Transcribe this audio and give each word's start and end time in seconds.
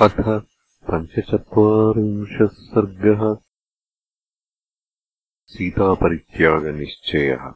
अथ 0.00 0.42
पञ्चचत्वारिंशः 0.90 2.46
सर्गः। 2.46 3.36
सीतापरित्यागनिश्चयः। 5.46 7.52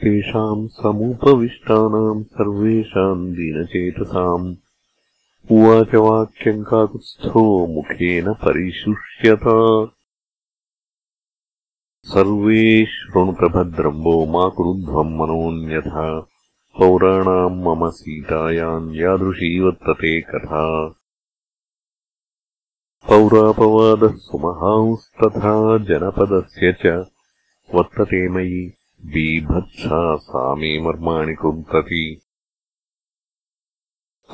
तेषाम् 0.00 0.68
समुपविष्टानाम् 0.68 2.24
सर्वेषाम् 2.24 3.32
दीनचेतसाम्। 3.32 4.56
उवाच 5.50 5.94
वाक्यम् 5.94 6.64
काकुत्स्थो 6.64 7.66
मुखेन 7.66 8.32
परिशुष्यत। 8.32 9.90
सर्वे 12.04 12.86
शृणुतभद्रम्बो 12.86 14.26
मा 14.26 14.48
कुरुध्वम् 14.48 15.18
मनोऽन्यथा 15.18 16.35
पौराणाम् 16.78 17.64
मम 17.64 17.90
सीतायाम् 17.90 18.96
यादृशी 18.96 19.60
वर्तते 19.60 20.20
कथा। 20.20 20.88
पौरापवादः 23.08 24.14
सुमहांस्तथा 24.16 25.78
जनपदस्य 25.78 26.72
च 26.72 26.86
वर्तते 27.74 28.28
मयि 28.28 28.72
बीभत्सा 29.04 30.16
सा 30.16 30.54
मे 30.54 30.80
मर्माणि 30.80 31.34
कुन्तति। 31.34 32.20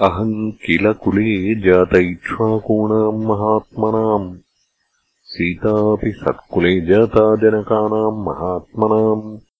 अहम् 0.00 0.52
किल 0.52 0.92
कुले 0.92 1.54
जात 1.54 1.94
इक्ष्वाकूणाम् 1.94 3.24
महात्मनाम्। 3.24 4.38
सीतापि 5.24 6.12
सत्कुले 6.12 6.80
जाता 6.80 7.36
जनकानाम् 7.36 8.26
महात्मनाम् 8.26 9.51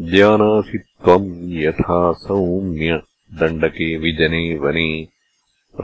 जानासि 0.00 0.78
त्वम् 0.78 1.52
यथा 1.52 2.12
सौम्य 2.12 3.02
दण्डके 3.34 3.96
विजने 3.96 4.58
वने। 4.58 5.08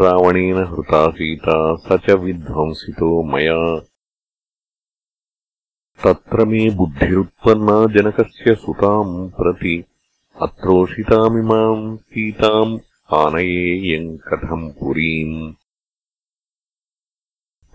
रावणेन 0.00 0.56
हृता 0.56 1.10
सीता 1.10 1.76
स 1.76 1.88
च 1.92 2.10
विध्वंसितो 2.10 3.22
मया। 3.22 3.78
तत्र 6.04 6.44
मे 6.44 6.70
बुद्धिरुत्पन्ना 6.70 7.94
जनकस्य 7.94 8.54
सुताम् 8.54 9.28
प्रति। 9.28 9.84
अत्रोषितामिमाम् 10.42 11.96
सीताम् 11.96 12.78
आनयेयम् 13.14 14.18
कथम् 14.18 14.70
पुरीम्। 14.70 15.52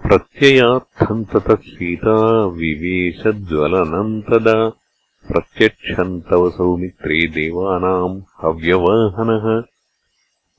प्रत्ययार्थम् 0.08 1.26
ततः 1.26 1.56
सीता 1.56 2.46
विवेशज्वलनम् 2.46 4.22
तदा 4.22 4.81
प्रत्यक्षम् 5.28 6.22
तव 6.22 6.50
सौमित्रे 6.50 7.28
देवानाम् 7.28 8.22
हव्यवाहनः। 8.44 9.64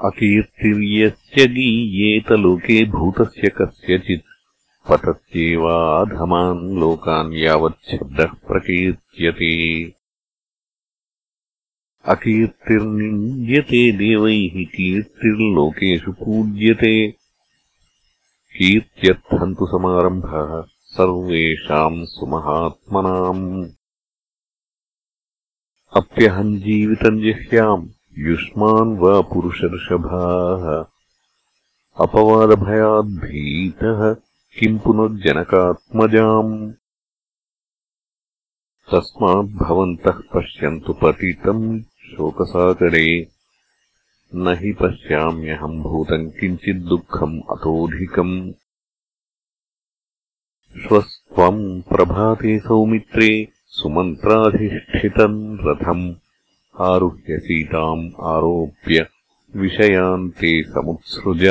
अकीर्तिर्यस्य 0.04 1.48
गीयेत 1.48 2.32
लोके 2.32 2.86
भूतस्य 2.86 3.50
कस्यचित्। 3.50 4.24
पतत्येवाधमान् 4.90 6.80
लोकान् 6.80 7.34
यावच्छब्दः 7.34 8.26
प्रकीर्त्यते। 8.26 9.84
अकीर्तिर्निन्द्यते 12.06 13.92
देवैः 13.92 14.66
कीर्तिर्लोकेषु 14.66 16.12
पूज्यते। 16.12 17.12
कीर्त्यर्थम् 18.58 19.56
तु 19.56 19.66
समारम्भः 19.66 20.64
सर्वेषाम् 20.68 22.06
सुमहात्मनाम्। 22.06 23.70
अप्यहम् 25.96 26.58
जीवितम् 26.58 27.22
जिह्याम् 27.22 27.95
युष्मान् 28.18 28.98
वा 28.98 29.22
पुरुषर्षभाः 29.22 30.86
अपवादभयाद्भीतः 32.06 34.16
किम् 34.60 34.80
पुनर्जनकात्मजाम्? 34.80 36.74
तस्माद्भवन्तः 38.92 40.12
पश्यन्तु 40.12 40.94
पतितम् 40.94 41.82
शोकसागरे। 41.82 43.28
न 44.36 44.48
हि 44.48 44.74
पश्याम्यहम् 44.74 45.84
भूतम् 45.84 46.32
किञ्चिद्दुःखम् 46.32 47.42
अतोऽधिकम्। 47.52 48.54
श्वस्त्वम् 50.88 51.82
प्रभाते 51.82 52.60
सौमित्रे 52.60 53.48
सुमन्त्राधिष्ठितम् 53.68 55.58
रथम् 55.62 56.16
आरुह्य 56.80 57.40
सीताम् 57.40 58.12
आरोप्य 58.22 59.08
विषयान्ते 59.56 60.64
समुत्सृज 60.64 61.46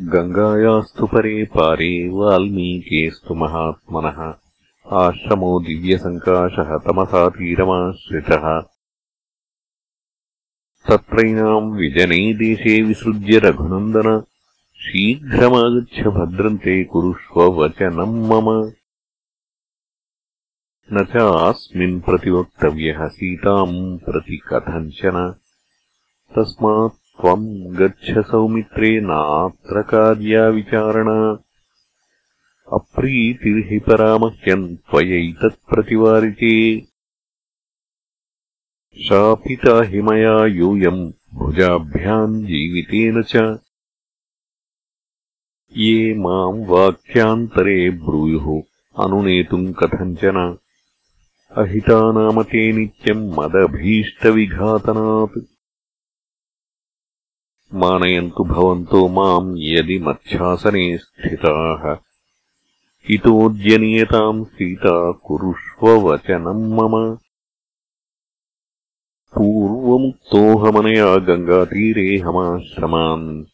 गङ्गायास्तु 0.00 1.06
परे 1.06 1.44
पारे 1.44 2.08
वाल्मीकेस्तु 2.08 3.34
महात्मनः। 3.34 4.34
आश्रमो 4.92 5.60
दिव्यसङ्काशः 5.60 6.78
तमसा 6.78 7.28
तीरमाश्रितः। 7.28 8.60
तत्रैनाम् 10.88 11.78
विजने 11.78 12.34
देशे 12.34 12.82
विसृज्य 12.82 13.38
रघुनन्दन। 13.38 14.22
शीघ्रमागच्छ 14.80 16.00
भद्रन्ते 16.00 16.84
कुरुष्व 16.84 17.40
वचनम् 17.40 18.28
मम 18.28 18.72
न 20.92 21.04
च 21.04 21.16
अस्मिन् 21.16 22.00
प्रतिवक्तव्यः 22.00 23.08
सीताम् 23.08 23.98
प्रति 23.98 24.36
कथञ्चन। 24.36 25.34
तस्मात् 26.36 26.92
त्वम् 26.92 27.76
गच्छ 27.76 28.18
सौमित्रे 28.18 29.00
नात्र 29.00 29.82
कार्याविचारणा। 29.82 31.44
अप्रीतिर्हि 32.72 33.78
परामह्यम् 33.78 34.76
त्वयैतत्प्रतिवारिते 34.76 36.86
शापिता 39.04 39.82
हि 39.82 40.02
मया 40.02 40.46
यूयम् 40.46 41.12
भुजाभ्याम् 41.34 42.44
जीवितेन 42.44 43.22
च। 43.22 43.58
ये 45.76 46.14
माम् 46.14 46.66
वाक्यान्तरे 46.66 47.90
ब्रूयुः 47.90 48.62
अनुनेतुम् 49.04 49.72
कथञ्चन 49.72 50.58
अहिता 51.58 52.12
नाम 52.12 52.42
ते 52.42 52.72
नित्यम् 52.72 53.30
मदभीष्टविघातनात्। 53.30 55.38
मानयन्तु 57.74 58.44
भवन्तो 58.44 59.08
माम् 59.08 59.58
यदि 59.58 59.98
मच्छासने 59.98 60.98
स्थिताः। 60.98 61.96
इतोऽद्यनियताम् 63.10 64.44
सीता 64.44 65.12
कुरुष्ववचनम् 65.12 66.72
मम। 66.72 67.18
पूर्वमुक्तोऽहमनया 69.34 71.16
गङ्गातीरेऽहमाश्रमान् 71.16 73.44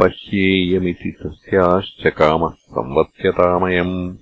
पश्येयमिति 0.00 1.16
तस्याश्च 1.22 2.06
कामः 2.06 2.48
संवत्स्यतामयम् 2.48 4.16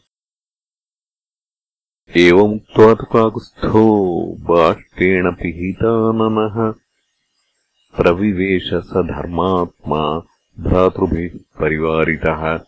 एवमुक्त्वा 2.16 2.94
तु 2.94 3.04
काकुत्स्थो 3.04 4.36
बाष्टेण 4.40 5.30
पिहिताननः 5.30 6.72
धर्मात्मा 9.02 10.22
भ्रातृभिः 10.60 11.60
परिवारितः। 11.60 12.60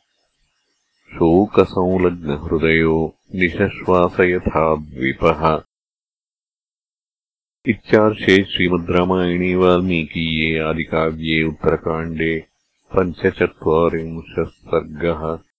शोकसंलग्नहृदयो 1.15 3.15
निशश्वास 3.35 4.17
यथा 4.21 4.77
द्विपः 4.77 5.61
इत्यार्षे 7.67 8.45
श्रीमद् 8.45 8.91
रामायणे 8.91 9.55
वाल्मीकीये 9.55 10.59
आदिकाव्ये 10.59 11.43
उत्तरकाण्डे 11.43 12.47
पञ्चचत्वारिंशः 12.97 14.45
सर्गः 14.45 15.52